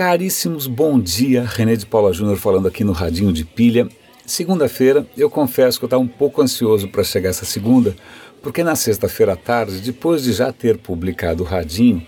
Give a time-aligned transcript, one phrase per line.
[0.00, 1.44] Caríssimos, bom dia.
[1.44, 3.86] René de Paula Júnior falando aqui no Radinho de Pilha.
[4.24, 7.94] Segunda-feira, eu confesso que eu estava um pouco ansioso para chegar essa segunda,
[8.42, 12.02] porque na sexta-feira à tarde, depois de já ter publicado o Radinho,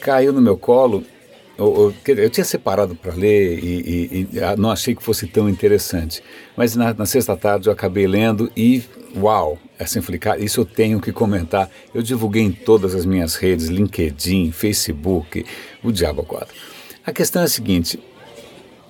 [0.00, 1.02] caiu no meu colo.
[1.58, 5.26] Eu, eu, eu tinha separado para ler e, e, e, ah, não achei que fosse
[5.26, 6.22] tão interessante.
[6.56, 8.84] Mas na, na sexta tarde eu acabei lendo e,
[9.16, 11.68] uau, assim, falei, cara, isso eu tenho que comentar.
[11.92, 15.44] Eu divulguei em todas as minhas redes, LinkedIn, Facebook,
[15.82, 16.77] o Diabo 4.
[17.08, 17.98] A questão é a seguinte: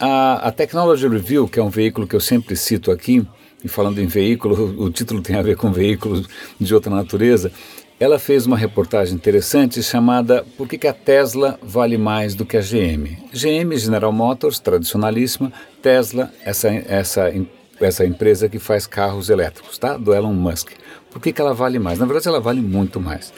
[0.00, 3.24] a, a Technology Review, que é um veículo que eu sempre cito aqui,
[3.64, 6.26] e falando em veículo, o título tem a ver com veículos
[6.58, 7.52] de outra natureza,
[8.00, 12.56] ela fez uma reportagem interessante chamada Por que, que a Tesla vale mais do que
[12.56, 13.16] a GM?
[13.32, 17.32] GM, General Motors, tradicionalíssima, Tesla, essa, essa,
[17.80, 19.96] essa empresa que faz carros elétricos, tá?
[19.96, 20.70] Do Elon Musk.
[21.12, 22.00] Por que, que ela vale mais?
[22.00, 23.32] Na verdade, ela vale muito mais.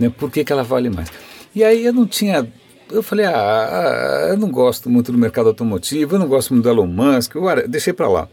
[0.00, 0.08] Né?
[0.08, 1.12] Por que, que ela vale mais?
[1.54, 2.50] E aí eu não tinha
[2.90, 6.64] eu falei, ah, ah, eu não gosto muito do mercado automotivo, eu não gosto muito
[6.64, 8.28] do Elon Musk, eu deixei para lá.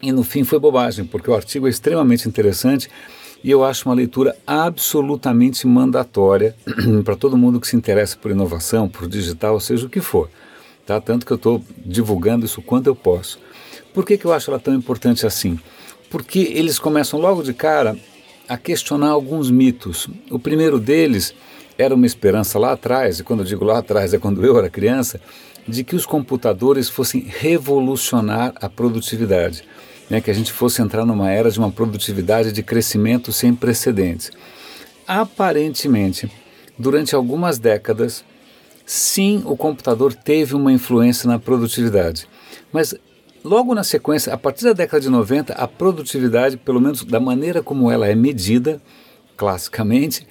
[0.00, 2.88] E no fim foi bobagem, porque o artigo é extremamente interessante
[3.42, 6.56] e eu acho uma leitura absolutamente mandatória
[7.04, 10.28] para todo mundo que se interessa por inovação, por digital, seja o que for.
[10.86, 11.00] Tá?
[11.00, 13.38] Tanto que eu estou divulgando isso quanto eu posso.
[13.92, 15.58] Por que, que eu acho ela tão importante assim?
[16.10, 17.96] Porque eles começam logo de cara
[18.48, 20.08] a questionar alguns mitos.
[20.30, 21.34] O primeiro deles
[21.78, 24.68] era uma esperança lá atrás, e quando eu digo lá atrás é quando eu era
[24.68, 25.20] criança,
[25.66, 29.62] de que os computadores fossem revolucionar a produtividade,
[30.10, 34.32] né, que a gente fosse entrar numa era de uma produtividade de crescimento sem precedentes.
[35.06, 36.30] Aparentemente,
[36.76, 38.24] durante algumas décadas,
[38.84, 42.26] sim, o computador teve uma influência na produtividade,
[42.72, 42.94] mas
[43.44, 47.62] logo na sequência, a partir da década de 90, a produtividade, pelo menos da maneira
[47.62, 48.80] como ela é medida,
[49.36, 50.26] classicamente,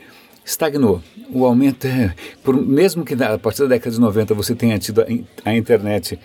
[0.47, 1.03] estagnou.
[1.29, 5.01] O aumento é, por, mesmo que a partir da década de 90 você tenha tido
[5.01, 5.05] a,
[5.43, 6.17] a internet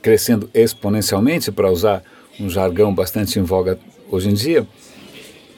[0.00, 2.02] crescendo exponencialmente, para usar
[2.38, 3.76] um jargão bastante em voga
[4.08, 4.64] hoje em dia,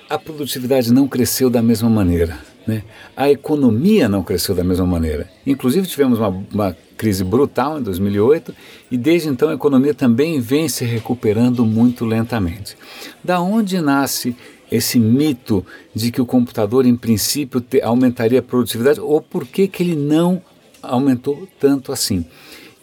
[0.09, 2.39] a produtividade não cresceu da mesma maneira.
[2.66, 2.83] Né?
[3.15, 5.28] A economia não cresceu da mesma maneira.
[5.47, 8.55] Inclusive tivemos uma, uma crise brutal em 2008
[8.91, 12.77] e desde então a economia também vem se recuperando muito lentamente.
[13.22, 14.34] Da onde nasce
[14.70, 15.64] esse mito
[15.94, 19.97] de que o computador, em princípio, te, aumentaria a produtividade, ou por que, que ele
[19.97, 20.42] não
[20.82, 22.25] aumentou tanto assim.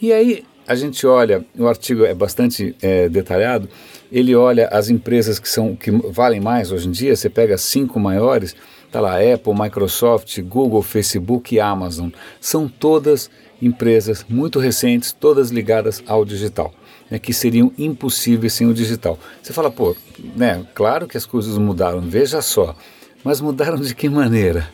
[0.01, 3.69] E aí a gente olha, o artigo é bastante é, detalhado,
[4.11, 7.61] ele olha as empresas que são que valem mais hoje em dia, você pega as
[7.61, 8.55] cinco maiores,
[8.91, 12.09] tá lá, Apple, Microsoft, Google, Facebook e Amazon,
[12.39, 13.29] são todas
[13.61, 16.73] empresas muito recentes, todas ligadas ao digital
[17.09, 19.17] né, que seriam impossíveis sem o digital.
[19.41, 19.95] Você fala, pô,
[20.35, 22.75] né, claro que as coisas mudaram, veja só,
[23.23, 24.69] mas mudaram de que maneira?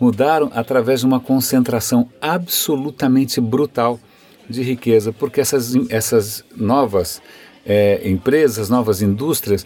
[0.00, 4.00] Mudaram através de uma concentração absolutamente brutal
[4.48, 7.22] de riqueza, porque essas, essas novas
[7.64, 9.64] é, empresas, novas indústrias,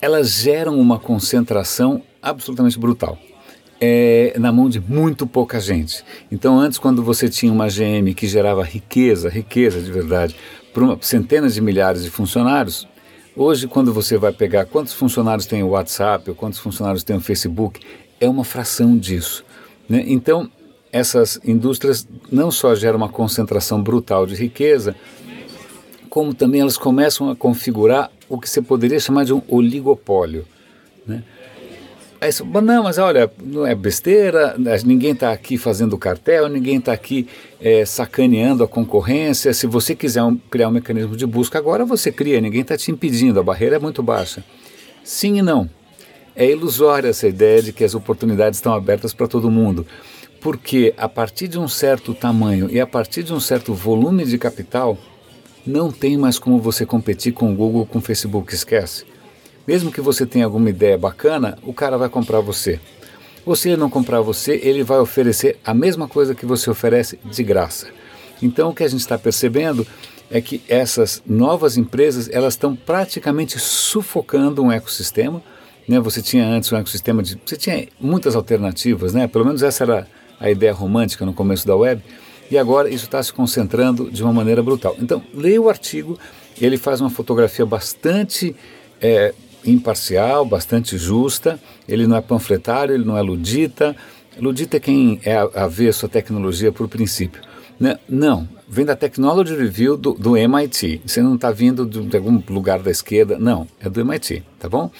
[0.00, 3.18] elas geram uma concentração absolutamente brutal.
[3.84, 6.04] É, na mão de muito pouca gente.
[6.30, 10.36] Então, antes, quando você tinha uma GM que gerava riqueza, riqueza de verdade,
[10.72, 12.86] para centenas de milhares de funcionários.
[13.34, 17.20] Hoje, quando você vai pegar quantos funcionários tem o WhatsApp ou quantos funcionários tem o
[17.20, 17.80] Facebook,
[18.20, 19.42] é uma fração disso.
[19.88, 20.04] Né?
[20.06, 20.50] Então,
[20.92, 24.94] essas indústrias não só geram uma concentração brutal de riqueza,
[26.10, 30.46] como também elas começam a configurar o que você poderia chamar de um oligopólio.
[31.06, 31.24] Né?
[32.22, 32.30] Aí,
[32.62, 37.26] não, mas olha, não é besteira, ninguém está aqui fazendo cartel, ninguém está aqui
[37.60, 39.52] é, sacaneando a concorrência.
[39.52, 42.92] Se você quiser um, criar um mecanismo de busca agora, você cria, ninguém está te
[42.92, 44.44] impedindo, a barreira é muito baixa.
[45.02, 45.68] Sim e não.
[46.36, 49.84] É ilusória essa ideia de que as oportunidades estão abertas para todo mundo,
[50.40, 54.38] porque a partir de um certo tamanho e a partir de um certo volume de
[54.38, 54.96] capital,
[55.66, 59.10] não tem mais como você competir com o Google, com o Facebook, esquece.
[59.66, 62.80] Mesmo que você tenha alguma ideia bacana, o cara vai comprar você.
[63.44, 67.18] Ou se ele não comprar você, ele vai oferecer a mesma coisa que você oferece
[67.24, 67.88] de graça.
[68.40, 69.86] Então o que a gente está percebendo
[70.30, 75.42] é que essas novas empresas elas estão praticamente sufocando um ecossistema.
[75.86, 76.00] Né?
[76.00, 77.38] Você tinha antes um ecossistema de.
[77.44, 79.26] Você tinha muitas alternativas, né?
[79.26, 80.08] pelo menos essa era
[80.40, 82.02] a ideia romântica no começo da web,
[82.50, 84.96] e agora isso está se concentrando de uma maneira brutal.
[84.98, 86.18] Então, leia o artigo,
[86.60, 88.54] ele faz uma fotografia bastante
[89.00, 89.32] é,
[89.64, 91.58] imparcial, bastante justa.
[91.88, 93.96] Ele não é panfletário, ele não é ludita.
[94.38, 97.42] Ludita é quem é avesso à tecnologia por princípio.
[97.78, 97.98] Né?
[98.08, 101.02] Não, vem da Technology Review do, do MIT.
[101.04, 104.68] Você não está vindo de, de, algum lugar da esquerda, não, é do MIT, tá
[104.68, 104.90] bom?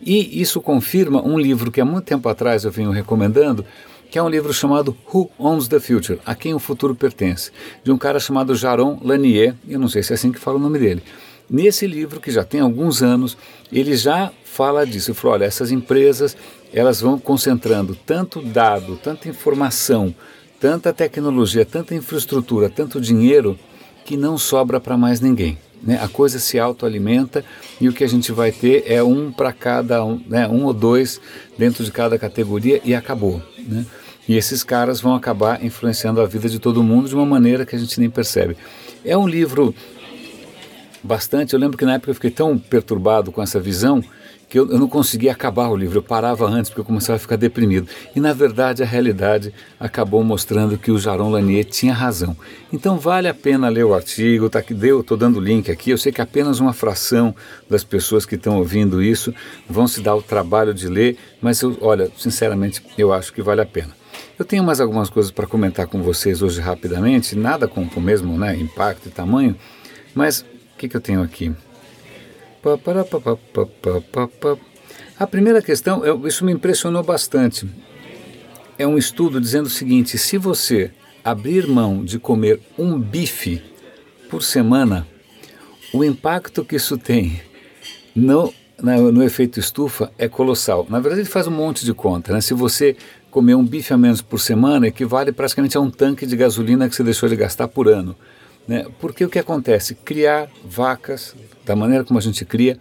[0.00, 3.64] E isso confirma um livro que há muito tempo atrás eu venho recomendando,
[4.10, 6.18] que é um livro chamado Who Owns the Future?
[6.26, 7.50] A quem o futuro pertence,
[7.84, 10.60] de um cara chamado Jaron Lanier, eu não sei se é assim que fala o
[10.60, 11.02] nome dele.
[11.52, 13.36] Nesse livro, que já tem alguns anos,
[13.70, 15.10] ele já fala disso.
[15.10, 16.34] Ele falou, olha, essas empresas,
[16.72, 20.14] elas vão concentrando tanto dado, tanta informação,
[20.58, 23.58] tanta tecnologia, tanta infraestrutura, tanto dinheiro,
[24.02, 25.58] que não sobra para mais ninguém.
[25.82, 26.00] Né?
[26.02, 27.44] A coisa se autoalimenta
[27.78, 30.48] e o que a gente vai ter é um para cada um, né?
[30.48, 31.20] um ou dois
[31.58, 33.42] dentro de cada categoria e acabou.
[33.58, 33.84] Né?
[34.26, 37.76] E esses caras vão acabar influenciando a vida de todo mundo de uma maneira que
[37.76, 38.56] a gente nem percebe.
[39.04, 39.74] É um livro
[41.02, 41.54] bastante.
[41.54, 44.02] Eu lembro que na época eu fiquei tão perturbado com essa visão
[44.52, 47.18] que eu, eu, não conseguia acabar o livro, eu parava antes porque eu começava a
[47.18, 47.88] ficar deprimido.
[48.14, 49.50] E na verdade a realidade
[49.80, 52.36] acabou mostrando que o Jaron Lanier tinha razão.
[52.70, 55.88] Então vale a pena ler o artigo, tá que deu, estou dando o link aqui.
[55.88, 57.34] Eu sei que apenas uma fração
[57.66, 59.34] das pessoas que estão ouvindo isso
[59.66, 63.62] vão se dar o trabalho de ler, mas eu, olha, sinceramente, eu acho que vale
[63.62, 63.96] a pena.
[64.38, 68.36] Eu tenho mais algumas coisas para comentar com vocês hoje rapidamente, nada com, o mesmo
[68.36, 69.56] né, impacto e tamanho,
[70.14, 70.44] mas
[70.82, 71.52] que, que eu tenho aqui?
[75.18, 77.68] A primeira questão, isso me impressionou bastante.
[78.76, 80.90] É um estudo dizendo o seguinte: se você
[81.24, 83.62] abrir mão de comer um bife
[84.28, 85.06] por semana,
[85.92, 87.40] o impacto que isso tem
[88.14, 90.86] no, no, no, efeito estufa é colossal.
[90.88, 92.32] Na verdade, ele faz um monte de conta.
[92.32, 92.40] Né?
[92.40, 92.96] Se você
[93.30, 96.96] comer um bife a menos por semana, equivale praticamente a um tanque de gasolina que
[96.96, 98.16] você deixou de gastar por ano.
[98.66, 98.86] Né?
[99.00, 99.94] Porque o que acontece?
[99.94, 102.78] Criar vacas, da maneira como a gente cria,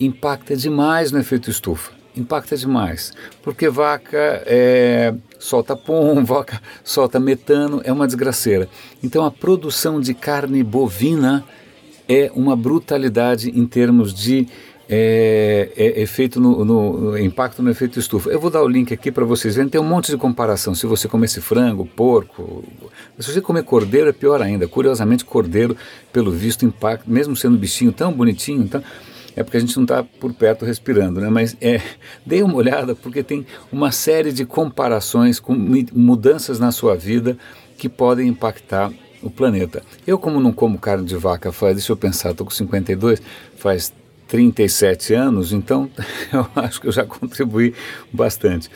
[0.00, 1.92] impacta demais no efeito estufa.
[2.16, 3.12] Impacta demais.
[3.42, 8.68] Porque vaca é, solta pum, vaca solta metano, é uma desgraceira.
[9.02, 11.44] Então a produção de carne bovina
[12.08, 14.46] é uma brutalidade em termos de
[14.88, 18.30] é, é, efeito no, no, no, impacto no efeito estufa.
[18.30, 19.70] Eu vou dar o link aqui para vocês verem.
[19.70, 20.74] Tem um monte de comparação.
[20.74, 22.64] Se você comer esse frango, porco,
[23.18, 24.66] se você comer cordeiro é pior ainda.
[24.68, 25.76] Curiosamente, cordeiro,
[26.12, 28.82] pelo visto, impacta, mesmo sendo um bichinho tão bonitinho, então,
[29.34, 31.30] é porque a gente não está por perto respirando, né?
[31.30, 31.80] Mas é,
[32.26, 35.54] dê uma olhada porque tem uma série de comparações com
[35.92, 37.36] mudanças na sua vida
[37.78, 38.92] que podem impactar
[39.22, 39.82] o planeta.
[40.06, 43.22] Eu, como não como carne de vaca faz, deixa eu pensar, estou com 52,
[43.56, 43.92] faz
[44.32, 45.90] 37 anos, então
[46.32, 47.74] eu acho que eu já contribuí
[48.10, 48.70] bastante.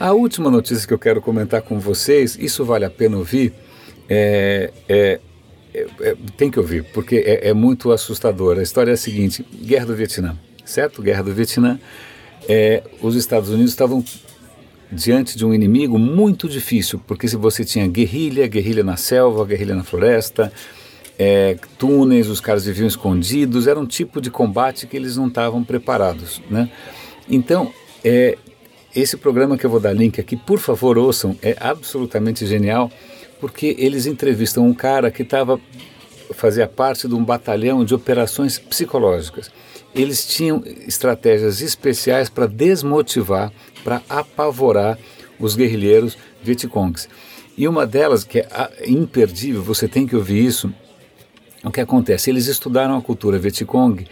[0.00, 3.52] A última notícia que eu quero comentar com vocês, isso vale a pena ouvir,
[4.08, 5.20] é, é,
[5.74, 8.58] é, é tem que ouvir, porque é, é, muito assustador.
[8.58, 11.02] A história é a seguinte: Guerra do Vietnã, certo?
[11.02, 11.78] Guerra do Vietnã.
[12.48, 14.02] É, os Estados Unidos estavam
[14.90, 19.74] diante de um inimigo muito difícil, porque se você tinha guerrilha, guerrilha na selva, guerrilha
[19.74, 20.50] na floresta,
[21.22, 25.62] é, túneis, os caras viviam escondidos, era um tipo de combate que eles não estavam
[25.62, 26.42] preparados.
[26.50, 26.68] Né?
[27.30, 27.72] Então,
[28.04, 28.36] é,
[28.92, 32.90] esse programa que eu vou dar link aqui, por favor, ouçam, é absolutamente genial,
[33.40, 35.60] porque eles entrevistam um cara que estava
[36.34, 39.50] fazia parte de um batalhão de operações psicológicas.
[39.94, 43.52] Eles tinham estratégias especiais para desmotivar,
[43.84, 44.98] para apavorar
[45.38, 47.08] os guerrilheiros vietcongs.
[47.56, 48.46] E uma delas, que é
[48.86, 50.72] imperdível, você tem que ouvir isso,
[51.64, 52.30] o que acontece?
[52.30, 54.06] Eles estudaram a cultura Vietcong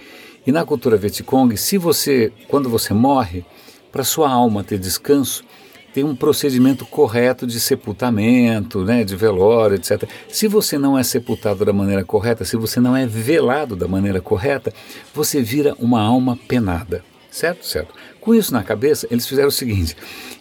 [0.47, 3.44] e na cultura Vietcong, se você, quando você morre,
[3.93, 5.44] para sua alma ter descanso,
[5.93, 10.09] tem um procedimento correto de sepultamento, né, de velório, etc.
[10.28, 14.21] Se você não é sepultado da maneira correta, se você não é velado da maneira
[14.21, 14.73] correta,
[15.12, 17.04] você vira uma alma penada.
[17.30, 17.64] Certo?
[17.64, 17.95] Certo.
[18.21, 19.97] Com isso na cabeça, eles fizeram o seguinte: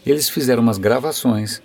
[0.05, 1.61] eles fizeram umas gravações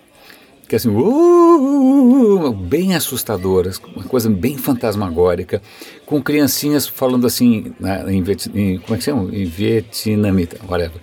[0.68, 5.62] que assim, uh, bem assustadoras, uma coisa bem fantasmagórica,
[6.06, 9.35] com criancinhas falando assim, na, em, em, como é que chama?
[9.35, 11.00] Em vietnamita, whatever.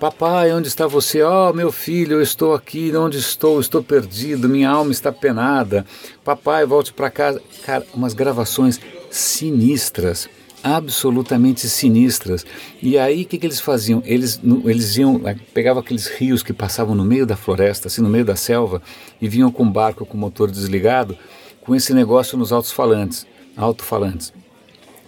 [0.00, 1.22] Papai, onde está você?
[1.24, 3.58] Oh, meu filho, eu estou aqui, onde estou?
[3.58, 5.84] Estou perdido, minha alma está penada.
[6.22, 7.42] Papai, volte para casa.
[7.64, 10.28] Cara, umas gravações sinistras
[10.62, 12.44] absolutamente sinistras.
[12.82, 14.02] E aí o que, que eles faziam?
[14.04, 18.08] Eles, eles iam, eh, pegavam aqueles rios que passavam no meio da floresta, assim, no
[18.08, 18.82] meio da selva,
[19.20, 21.16] e vinham com barco com motor desligado,
[21.60, 24.32] com esse negócio nos alto-falantes, alto-falantes.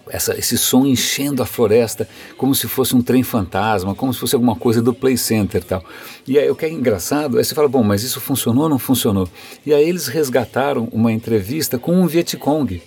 [0.09, 4.35] Essa, esse som enchendo a floresta como se fosse um trem fantasma, como se fosse
[4.35, 5.85] alguma coisa do Play Center tal.
[6.27, 8.79] E aí o que é engraçado, aí você fala, bom, mas isso funcionou ou não
[8.79, 9.29] funcionou?
[9.65, 12.83] E aí eles resgataram uma entrevista com um Vietcong,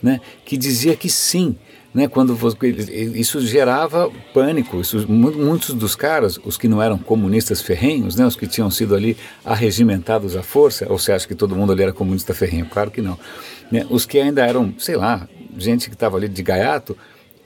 [0.00, 1.56] né, que dizia que sim,
[1.94, 2.36] né, quando
[3.14, 4.80] isso gerava pânico.
[4.80, 8.94] Isso, muitos dos caras, os que não eram comunistas ferrenhos, né, os que tinham sido
[8.94, 12.66] ali arregimentados à força, ou você acha que todo mundo ali era comunista ferrenho?
[12.66, 13.18] Claro que não.
[13.70, 16.96] Né, os que ainda eram, sei lá, gente que estava ali de gaiato,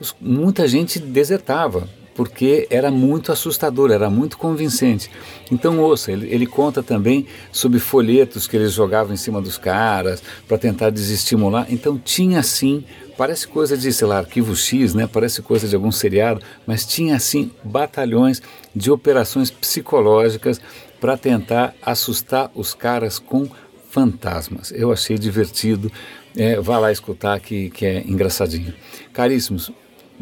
[0.00, 1.88] os, muita gente desertava.
[2.14, 5.10] porque era muito assustador, era muito convincente.
[5.50, 10.22] Então, ouça, ele, ele conta também sobre folhetos que eles jogavam em cima dos caras
[10.46, 11.66] para tentar desestimular.
[11.70, 12.84] Então, tinha sim,
[13.16, 15.06] parece coisa de, sei lá, arquivo X, né?
[15.06, 18.42] Parece coisa de algum seriado, mas tinha sim batalhões
[18.74, 20.60] de operações psicológicas
[21.00, 23.48] para tentar assustar os caras com
[23.90, 24.72] fantasmas.
[24.72, 25.90] Eu achei divertido.
[26.36, 28.72] É, vá lá escutar que, que é engraçadinho.
[29.12, 29.70] Caríssimos,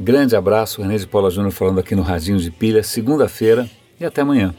[0.03, 3.69] Grande abraço, René de Paula Júnior falando aqui no Radinho de Pilha, segunda-feira
[4.01, 4.55] e até amanhã.